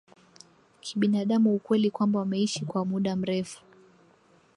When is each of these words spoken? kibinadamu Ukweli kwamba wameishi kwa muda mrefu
kibinadamu 0.81 1.55
Ukweli 1.55 1.91
kwamba 1.91 2.19
wameishi 2.19 2.65
kwa 2.65 2.85
muda 2.85 3.15
mrefu 3.15 3.61